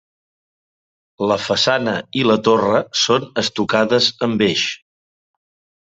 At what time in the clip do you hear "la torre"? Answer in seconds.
2.29-2.83